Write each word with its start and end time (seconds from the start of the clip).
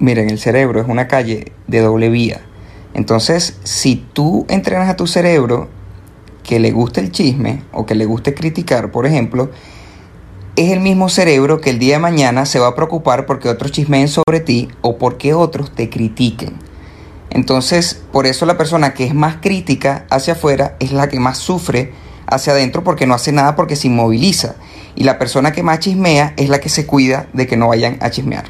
Miren, 0.00 0.30
el 0.30 0.38
cerebro 0.38 0.80
es 0.80 0.88
una 0.88 1.08
calle 1.08 1.52
de 1.66 1.80
doble 1.80 2.08
vía. 2.08 2.40
Entonces, 2.94 3.58
si 3.64 3.96
tú 3.96 4.46
entrenas 4.48 4.88
a 4.88 4.96
tu 4.96 5.06
cerebro 5.06 5.68
que 6.42 6.58
le 6.58 6.70
guste 6.70 7.00
el 7.00 7.12
chisme 7.12 7.62
o 7.70 7.84
que 7.84 7.94
le 7.94 8.06
guste 8.06 8.32
criticar, 8.32 8.90
por 8.92 9.04
ejemplo, 9.04 9.50
es 10.56 10.72
el 10.72 10.80
mismo 10.80 11.10
cerebro 11.10 11.60
que 11.60 11.68
el 11.68 11.78
día 11.78 11.96
de 11.96 12.00
mañana 12.00 12.46
se 12.46 12.58
va 12.58 12.68
a 12.68 12.74
preocupar 12.74 13.26
porque 13.26 13.50
otros 13.50 13.72
chismeen 13.72 14.08
sobre 14.08 14.40
ti 14.40 14.68
o 14.80 14.96
porque 14.96 15.34
otros 15.34 15.74
te 15.74 15.90
critiquen. 15.90 16.54
Entonces, 17.28 18.02
por 18.10 18.26
eso 18.26 18.46
la 18.46 18.56
persona 18.56 18.94
que 18.94 19.04
es 19.04 19.14
más 19.14 19.36
crítica 19.42 20.06
hacia 20.08 20.32
afuera 20.32 20.76
es 20.80 20.92
la 20.92 21.10
que 21.10 21.20
más 21.20 21.36
sufre 21.36 21.92
hacia 22.26 22.54
adentro 22.54 22.82
porque 22.82 23.06
no 23.06 23.12
hace 23.12 23.32
nada 23.32 23.54
porque 23.54 23.76
se 23.76 23.88
inmoviliza. 23.88 24.54
Y 24.96 25.04
la 25.04 25.18
persona 25.18 25.52
que 25.52 25.62
más 25.62 25.80
chismea 25.80 26.32
es 26.38 26.48
la 26.48 26.58
que 26.58 26.70
se 26.70 26.86
cuida 26.86 27.26
de 27.34 27.46
que 27.46 27.58
no 27.58 27.68
vayan 27.68 27.98
a 28.00 28.08
chismear. 28.08 28.38